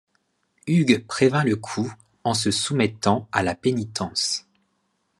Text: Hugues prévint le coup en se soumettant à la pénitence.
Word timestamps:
Hugues 0.65 1.05
prévint 1.05 1.43
le 1.43 1.55
coup 1.55 1.93
en 2.23 2.33
se 2.33 2.49
soumettant 2.49 3.27
à 3.31 3.43
la 3.43 3.53
pénitence. 3.53 4.47